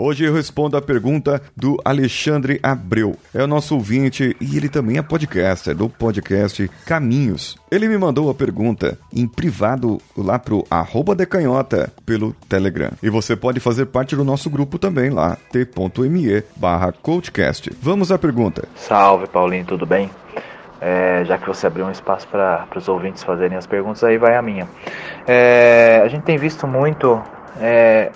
[0.00, 3.16] Hoje eu respondo a pergunta do Alexandre Abreu.
[3.34, 7.58] É o nosso ouvinte e ele também é podcaster do podcast Caminhos.
[7.68, 12.92] Ele me mandou a pergunta em privado lá pro arroba decanhota pelo Telegram.
[13.02, 17.68] E você pode fazer parte do nosso grupo também lá, t.me barra coachcast.
[17.82, 18.68] Vamos à pergunta.
[18.76, 20.08] Salve Paulinho, tudo bem?
[20.80, 24.36] É, já que você abriu um espaço para os ouvintes fazerem as perguntas, aí vai
[24.36, 24.68] a minha.
[25.26, 27.20] É, a gente tem visto muito,
[27.60, 28.12] é,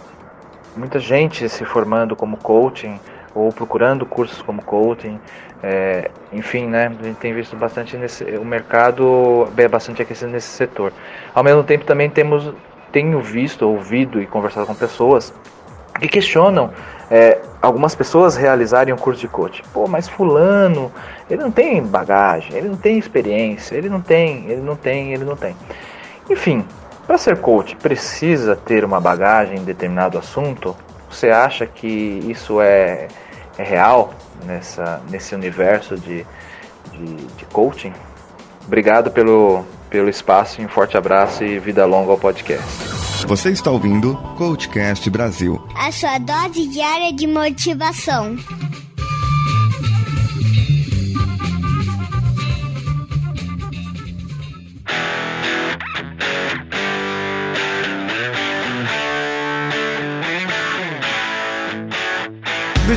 [0.77, 2.99] muita gente se formando como coaching
[3.35, 5.19] ou procurando cursos como coaching,
[5.63, 6.93] é, enfim, né?
[7.01, 10.93] A gente tem visto bastante nesse, o mercado é bastante aquecido nesse setor.
[11.35, 12.53] Ao mesmo tempo, também temos,
[12.91, 15.33] tenho visto, ouvido e conversado com pessoas
[15.99, 16.71] que questionam
[17.11, 19.63] é, algumas pessoas realizarem um curso de coach.
[19.73, 20.91] Pô, mas fulano,
[21.31, 25.25] ele não tem bagagem, ele não tem experiência, ele não tem, ele não tem, ele
[25.25, 25.55] não tem.
[26.29, 26.65] Enfim,
[27.07, 30.77] para ser coach precisa ter uma bagagem em determinado assunto?
[31.11, 33.09] Você acha que isso é,
[33.59, 36.27] é real nessa, nesse universo de,
[36.93, 37.93] de, de coaching?
[38.67, 42.65] Obrigado pelo, pelo espaço, um forte abraço e vida longa ao podcast.
[43.27, 45.61] Você está ouvindo Coachcast Brasil.
[45.77, 48.37] A sua dose diária de motivação.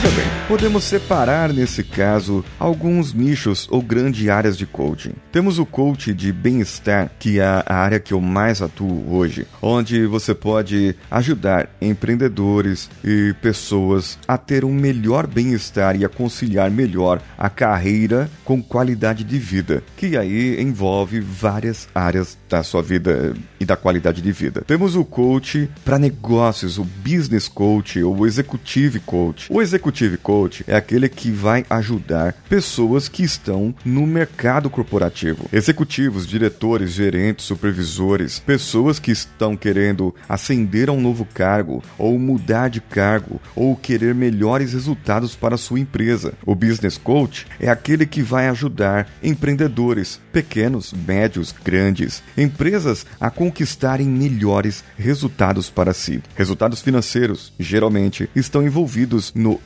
[0.05, 5.13] Veja bem, podemos separar nesse caso alguns nichos ou grandes áreas de coaching.
[5.31, 10.05] Temos o coach de bem-estar, que é a área que eu mais atuo hoje, onde
[10.05, 17.21] você pode ajudar empreendedores e pessoas a ter um melhor bem-estar e a conciliar melhor
[17.37, 23.65] a carreira com qualidade de vida, que aí envolve várias áreas da sua vida e
[23.65, 24.63] da qualidade de vida.
[24.67, 29.47] Temos o coach para negócios, o business coach ou o executive coach.
[29.51, 30.34] O executive coach
[30.67, 35.47] é aquele que vai ajudar pessoas que estão no mercado corporativo.
[35.51, 42.69] Executivos, diretores, gerentes, supervisores, pessoas que estão querendo ascender a um novo cargo ou mudar
[42.69, 46.33] de cargo ou querer melhores resultados para sua empresa.
[46.45, 54.07] O business coach é aquele que vai ajudar empreendedores, pequenos, médios, grandes, empresas a conquistarem
[54.07, 56.21] melhores resultados para si.
[56.35, 59.61] Resultados financeiros, geralmente, estão envolvidos no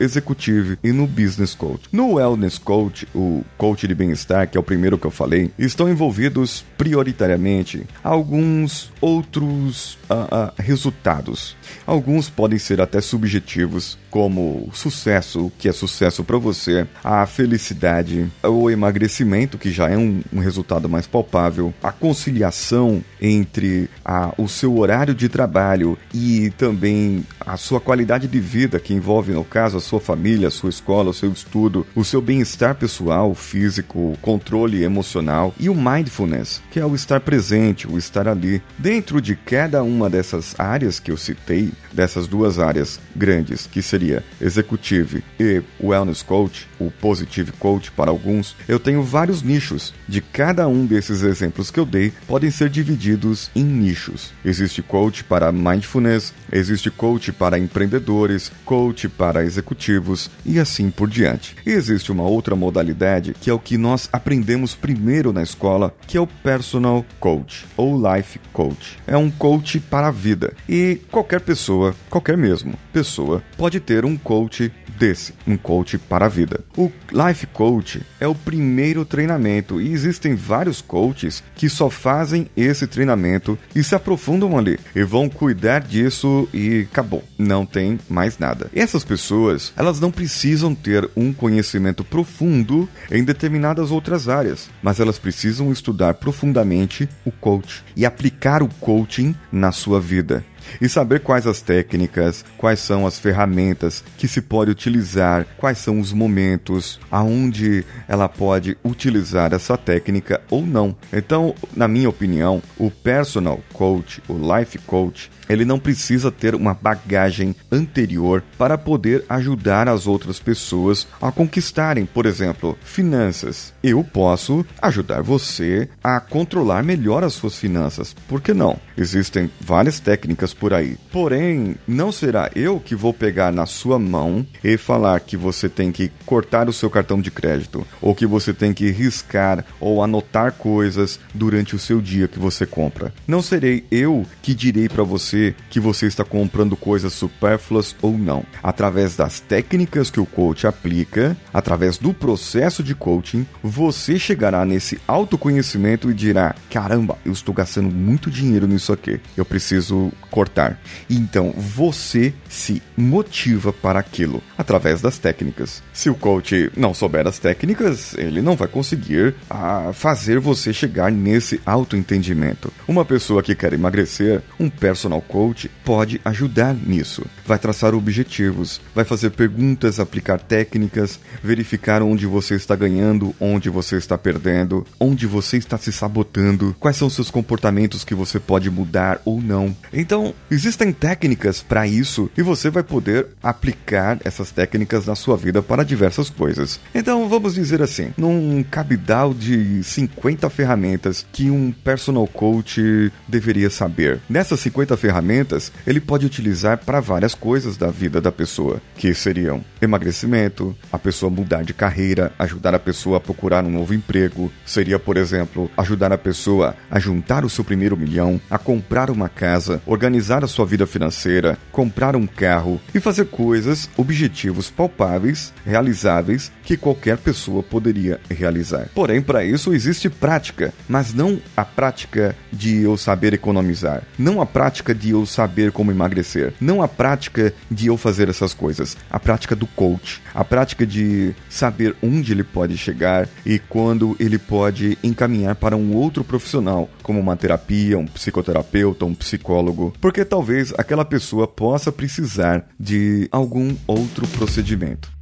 [0.60, 1.84] executive e no business coach.
[1.92, 5.90] No wellness coach, o coach de bem-estar, que é o primeiro que eu falei, estão
[5.90, 11.56] envolvidos prioritariamente alguns outros uh, uh, resultados.
[11.86, 18.28] Alguns podem ser até subjetivos, como sucesso, o que é sucesso para você, a felicidade,
[18.44, 24.48] o emagrecimento, que já é um, um resultado mais palpável, a conciliação entre a, o
[24.48, 29.78] seu horário de trabalho e também a sua qualidade de vida, que envolve, no caso,
[29.78, 34.84] a sua família, a sua escola, o seu estudo, o seu bem-estar pessoal, físico, controle
[34.84, 38.62] emocional e o mindfulness, que é o estar presente, o estar ali.
[38.78, 44.24] Dentro de cada uma dessas áreas que eu citei, dessas duas áreas grandes, que seria
[44.42, 49.94] Executive e Wellness Coach, o Positive Coach para alguns, eu tenho vários nichos.
[50.08, 54.32] De cada um desses exemplos que eu dei, podem ser divididos em nichos.
[54.44, 61.56] Existe coach para mindfulness, existe coach para empreendedores, coach para executivos e assim por diante.
[61.66, 66.18] E existe uma outra modalidade que é o que nós aprendemos primeiro na escola, que
[66.18, 68.98] é o personal coach ou life coach.
[69.08, 70.54] É um coach para a vida.
[70.68, 76.30] E qualquer pessoa, qualquer mesmo pessoa, pode ter um coach desse, um coach para a
[76.30, 76.60] vida.
[76.78, 82.86] O Life Coach é o primeiro treinamento e existem vários coaches que só fazem esse
[82.86, 88.70] treinamento e se aprofundam ali e vão cuidar disso e acabou, não tem mais nada.
[88.74, 95.00] E essas pessoas, elas não precisam ter um conhecimento profundo em determinadas outras áreas, mas
[95.00, 100.44] elas precisam estudar profundamente o coach e aplicar o coaching na sua vida
[100.82, 106.00] e saber quais as técnicas, quais são as ferramentas que se pode utilizar, quais são
[106.00, 110.96] os momentos aonde ela pode utilizar essa técnica ou não.
[111.12, 116.74] Então, na minha opinião, o personal coach, o life coach, ele não precisa ter uma
[116.74, 123.74] bagagem anterior para poder ajudar as outras pessoas a conquistarem, por exemplo, finanças.
[123.84, 128.14] Eu posso ajudar você a controlar melhor as suas finanças.
[128.28, 128.80] Por que não?
[128.96, 130.98] Existem várias técnicas por aí.
[131.12, 135.92] Porém, não será eu que vou pegar na sua mão e falar que você tem
[135.92, 140.52] que cortar o seu cartão de crédito, ou que você tem que riscar ou anotar
[140.54, 143.14] coisas durante o seu dia que você compra.
[143.28, 148.44] Não serei eu que direi para você que você está comprando coisas supérfluas ou não.
[148.62, 155.00] Através das técnicas que o coach aplica, através do processo de coaching, você chegará nesse
[155.08, 160.80] autoconhecimento e dirá: caramba, eu estou gastando muito dinheiro nisso aqui, eu preciso cortar.
[161.10, 165.84] Então você se motiva para aquilo através das técnicas.
[165.92, 171.12] Se o coach não souber as técnicas, ele não vai conseguir ah, fazer você chegar
[171.12, 172.72] nesse autoentendimento.
[172.88, 177.26] Uma pessoa que quer emagrecer, um personal coach pode ajudar nisso.
[177.46, 183.98] Vai traçar objetivos, vai fazer perguntas, aplicar técnicas, verificar onde você está ganhando, onde você
[183.98, 189.22] está perdendo, onde você está se sabotando, quais são seus comportamentos que você pode mudar
[189.26, 189.76] ou não.
[189.92, 195.62] Então, existem técnicas para isso e você vai poder aplicar essas técnicas na sua vida
[195.62, 196.80] para diversas coisas.
[196.94, 204.20] Então, vamos dizer assim, num cabidal de 50 ferramentas que um personal coach deveria saber.
[204.30, 209.64] Nessas 50 ferramentas, ele pode utilizar para várias coisas da vida da pessoa, que seriam
[209.82, 215.00] emagrecimento, a pessoa mudar de carreira, ajudar a pessoa a procurar um novo emprego, seria,
[215.00, 219.82] por exemplo, ajudar a pessoa a juntar o seu primeiro milhão, a comprar uma casa,
[219.86, 226.76] organizar a sua vida financeira, comprar um carro e fazer coisas, objetivos palpáveis, realizáveis que
[226.76, 228.90] qualquer pessoa poderia realizar.
[228.94, 234.46] Porém, para isso existe prática, mas não a prática de eu saber economizar, não a
[234.46, 239.20] prática de eu saber como emagrecer, não a prática de eu fazer essas coisas, a
[239.20, 244.98] prática do coach, a prática de saber onde ele pode chegar e quando ele pode
[245.04, 251.06] encaminhar para um outro profissional, como uma terapia, um psicoterapeuta, um psicólogo, porque talvez aquela
[251.06, 255.19] pessoa possa precisar de algum outro procedimento.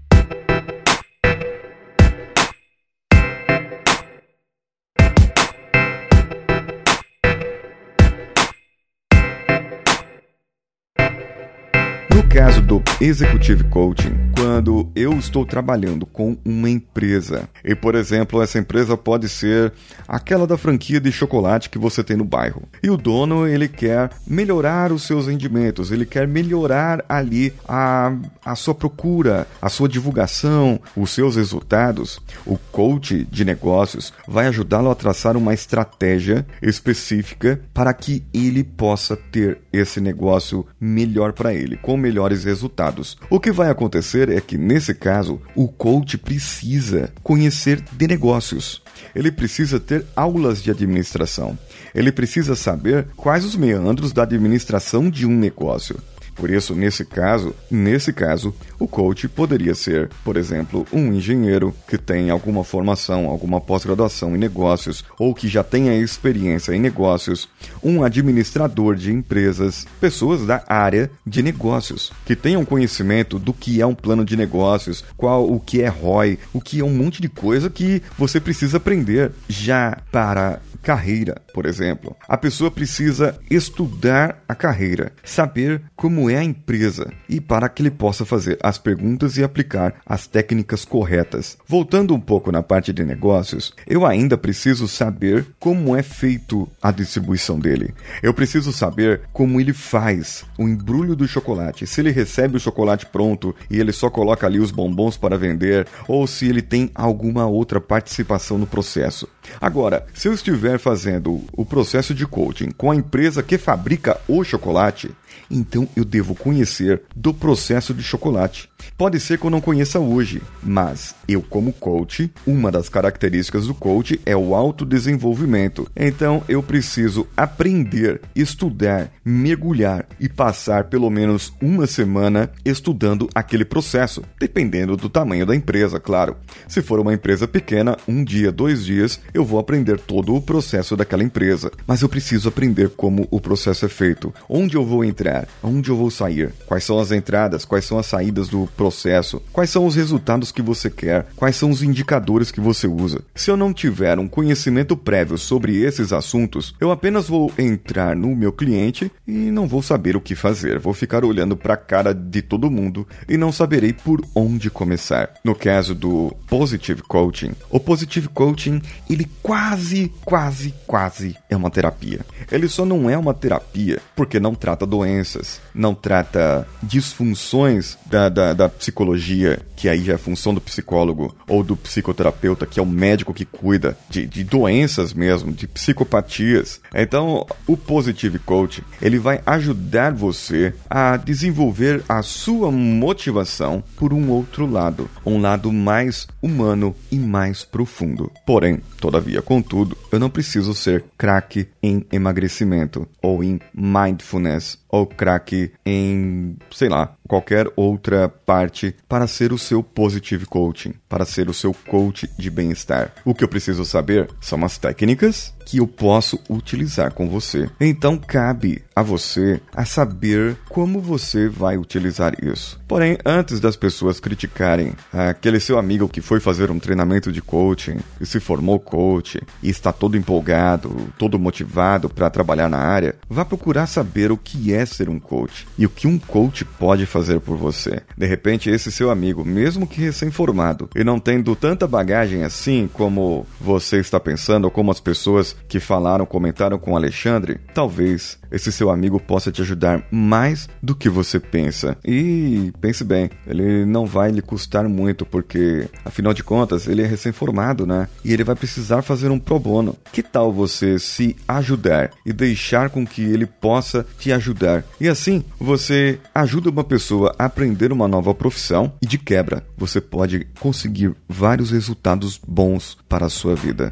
[12.38, 18.60] Caso do Executive Coaching, quando eu estou trabalhando com uma empresa, e por exemplo, essa
[18.60, 19.74] empresa pode ser
[20.08, 24.12] aquela da franquia de chocolate que você tem no bairro, e o dono ele quer
[24.28, 30.80] melhorar os seus rendimentos, ele quer melhorar ali a, a sua procura, a sua divulgação,
[30.96, 37.92] os seus resultados, o coach de negócios vai ajudá-lo a traçar uma estratégia específica para
[37.96, 43.18] que ele possa ter esse negócio melhor para ele, com melhor melhores resultados.
[43.30, 48.82] O que vai acontecer é que, nesse caso, o coach precisa conhecer de negócios.
[49.16, 51.58] Ele precisa ter aulas de administração.
[51.96, 55.98] Ele precisa saber quais os meandros da administração de um negócio.
[56.36, 61.98] Por isso, nesse caso, nesse caso, o coach poderia ser, por exemplo, um engenheiro que
[61.98, 67.50] tem alguma formação, alguma pós-graduação em negócios ou que já tenha experiência em negócios,
[67.84, 73.86] um administrador de empresas, pessoas da área de negócios que tenham conhecimento do que é
[73.86, 77.30] um plano de negócios, qual o que é ROI, o que é um monte de
[77.30, 82.16] coisa que você precisa aprender já para carreira, por exemplo.
[82.30, 87.92] A pessoa precisa estudar a carreira, saber como é a empresa e para que ele
[87.92, 91.58] possa fazer as perguntas e aplicar as técnicas corretas.
[91.68, 96.92] Voltando um pouco na parte de negócios, eu ainda preciso saber como é feito a
[96.92, 97.94] distribuição dele.
[98.22, 103.06] Eu preciso saber como ele faz o embrulho do chocolate, se ele recebe o chocolate
[103.06, 107.46] pronto e ele só coloca ali os bombons para vender ou se ele tem alguma
[107.46, 109.28] outra participação no processo.
[109.62, 114.44] Agora, se eu estiver fazendo o processo de coaching com a empresa que fabrica o
[114.44, 115.12] chocolate,
[115.50, 118.70] então eu devo conhecer do processo de chocolate.
[118.98, 123.74] Pode ser que eu não conheça hoje, mas eu, como coach, uma das características do
[123.74, 125.88] coach é o autodesenvolvimento.
[125.96, 134.24] Então eu preciso aprender, estudar, mergulhar e passar pelo menos uma semana estudando aquele processo,
[134.40, 136.36] dependendo do tamanho da empresa, claro.
[136.68, 140.96] Se for uma empresa pequena, um dia, dois dias, eu vou aprender todo o processo
[140.96, 141.72] daquela empresa.
[141.86, 145.48] Mas eu preciso aprender como o processo é feito, onde eu vou entrar?
[145.62, 146.52] Onde eu vou sair?
[146.66, 147.64] Quais são as entradas?
[147.64, 149.42] Quais são as saídas do processo?
[149.52, 151.28] Quais são os resultados que você quer?
[151.36, 153.22] Quais são os indicadores que você usa?
[153.36, 158.36] Se eu não tiver um conhecimento prévio sobre esses assuntos, eu apenas vou entrar no
[158.36, 160.80] meu cliente e não vou saber o que fazer.
[160.80, 165.34] Vou ficar olhando para a cara de todo mundo e não saberei por onde começar.
[165.44, 172.22] No caso do Positive Coaching, o Positive Coaching, ele quase, quase, quase é uma terapia.
[172.52, 178.54] Ele só não é uma terapia porque não trata doenças não trata disfunções da, da,
[178.58, 182.86] da psicologia, que aí já é função do psicólogo, ou do psicoterapeuta, que é o
[182.86, 186.82] médico que cuida de, de doenças mesmo, de psicopatias.
[186.94, 194.30] Então, o Positive Coach, ele vai ajudar você a desenvolver a sua motivação por um
[194.30, 198.32] outro lado, um lado mais humano e mais profundo.
[198.46, 205.72] Porém, todavia, contudo, eu não preciso ser craque em emagrecimento ou em mindfulness ou craque
[205.86, 211.54] em, sei lá, qualquer outra parte para ser o seu positive coaching, para ser o
[211.54, 213.14] seu coach de bem-estar.
[213.26, 217.70] O que eu preciso saber são as técnicas que eu posso utilizar com você.
[217.78, 222.80] Então cabe a você a saber como você vai utilizar isso.
[222.88, 227.98] Porém, antes das pessoas criticarem aquele seu amigo que foi fazer um treinamento de coaching
[228.22, 233.44] e se formou coach e está todo empolgado, todo motivado para trabalhar na área, vá
[233.44, 237.42] procurar saber o que é ser um coach e o que um coach pode fazer
[237.42, 238.02] por você.
[238.18, 243.46] De repente, esse seu amigo, mesmo que recém-formado e não tendo tanta bagagem assim como
[243.60, 248.90] você está pensando ou como as pessoas que falaram, comentaram com Alexandre, talvez esse seu
[248.90, 251.98] amigo possa te ajudar mais do que você pensa.
[252.06, 257.06] E pense bem, ele não vai lhe custar muito, porque afinal de contas ele é
[257.06, 258.08] recém-formado, né?
[258.24, 259.96] E ele vai precisar fazer um pro bono.
[260.12, 264.84] Que tal você se ajudar e deixar com que ele possa te ajudar?
[265.00, 270.02] E assim você ajuda uma pessoa a aprender uma nova profissão e de quebra você
[270.02, 273.92] pode conseguir vários resultados bons para a sua vida.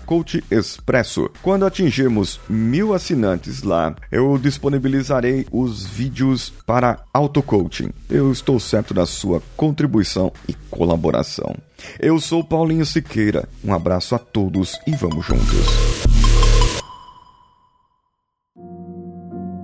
[0.48, 1.28] Expresso.
[1.42, 6.25] Quando atingirmos mil assinantes lá, eu disponibilizarei os vídeos
[6.66, 7.90] para auto-coaching.
[8.08, 11.54] Eu estou certo da sua contribuição e colaboração.
[12.00, 13.48] Eu sou Paulinho Siqueira.
[13.64, 15.96] Um abraço a todos e vamos juntos.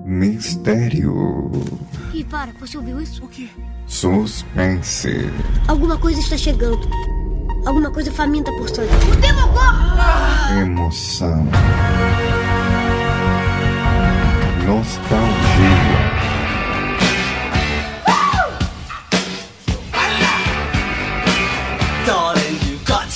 [0.04, 1.50] Mistério.
[2.12, 3.24] E para, você ouviu isso?
[3.24, 3.48] O quê?
[3.86, 5.08] Suspense.
[5.66, 6.88] Alguma coisa está chegando.
[7.66, 8.90] Alguma coisa faminta por sangue.
[9.10, 10.60] O Demogorgon!
[10.60, 11.46] Emoção.
[14.66, 15.81] Nostalgia.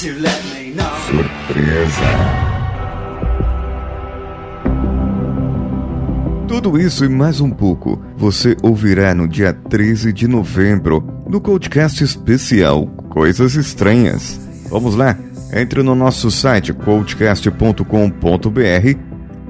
[0.07, 2.01] Surpresa.
[6.47, 12.05] Tudo isso e mais um pouco você ouvirá no dia 13 de novembro no podcast
[12.05, 14.39] especial Coisas Estranhas.
[14.71, 15.19] Vamos lá?
[15.53, 19.01] Entre no nosso site coachcast.com.br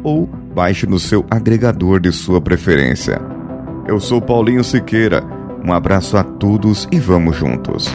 [0.02, 3.20] ou baixe no seu agregador de sua preferência.
[3.86, 5.22] Eu sou Paulinho Siqueira.
[5.62, 7.94] Um abraço a todos e vamos juntos.